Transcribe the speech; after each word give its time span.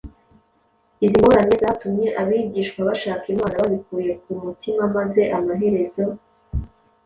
Izi 1.05 1.17
ngorane 1.21 1.55
zatumye 1.63 2.07
abigishwa 2.21 2.79
bashaka 2.89 3.23
Imana 3.33 3.55
babikuye 3.61 4.11
ku 4.21 4.31
mutima 4.43 4.83
maze 4.95 5.21
amaherezo, 5.37 6.03